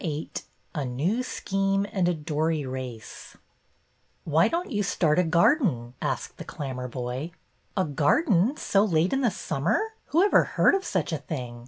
[0.01, 0.31] VIII
[0.73, 3.37] A NEW SCHEME AND A DORY RACE"
[4.25, 7.33] THY don't you start a garden?" asked the Clammerboy.
[7.77, 9.79] A garden so late in the summer?
[10.05, 11.59] Who ever heard of such a thing